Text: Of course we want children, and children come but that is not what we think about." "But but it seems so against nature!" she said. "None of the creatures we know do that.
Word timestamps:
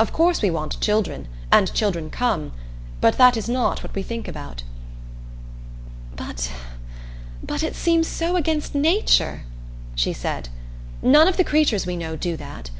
Of 0.00 0.14
course 0.14 0.40
we 0.40 0.48
want 0.48 0.80
children, 0.80 1.28
and 1.52 1.70
children 1.74 2.08
come 2.08 2.52
but 3.02 3.18
that 3.18 3.36
is 3.36 3.50
not 3.50 3.82
what 3.82 3.94
we 3.94 4.02
think 4.02 4.26
about." 4.26 4.62
"But 6.16 6.50
but 7.42 7.62
it 7.62 7.76
seems 7.76 8.08
so 8.08 8.36
against 8.36 8.74
nature!" 8.74 9.42
she 9.94 10.14
said. 10.14 10.48
"None 11.02 11.28
of 11.28 11.36
the 11.36 11.44
creatures 11.44 11.84
we 11.84 11.98
know 11.98 12.16
do 12.16 12.34
that. 12.38 12.70